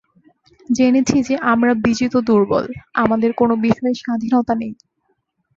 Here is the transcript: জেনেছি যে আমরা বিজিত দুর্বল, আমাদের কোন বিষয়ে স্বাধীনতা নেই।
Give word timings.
জেনেছি 0.69 1.17
যে 1.27 1.35
আমরা 1.51 1.71
বিজিত 1.85 2.13
দুর্বল, 2.27 2.65
আমাদের 2.95 3.31
কোন 3.33 3.49
বিষয়ে 3.65 3.99
স্বাধীনতা 4.01 4.53
নেই। 4.55 4.73